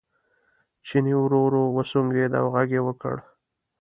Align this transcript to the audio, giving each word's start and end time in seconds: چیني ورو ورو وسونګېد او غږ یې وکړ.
چیني 0.87 1.13
ورو 1.19 1.39
ورو 1.45 1.61
وسونګېد 1.75 2.31
او 2.39 2.45
غږ 2.53 2.69
یې 2.77 2.81
وکړ. 2.87 3.15